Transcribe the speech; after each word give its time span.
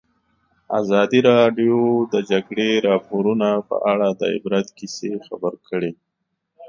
ازادي 0.79 1.19
راډیو 1.31 1.77
د 2.03 2.05
د 2.13 2.15
جګړې 2.31 2.69
راپورونه 2.89 3.49
په 3.69 3.75
اړه 3.91 4.07
د 4.19 4.21
عبرت 4.35 4.67
کیسې 4.77 5.11
خبر 5.27 5.53
کړي. 5.69 5.91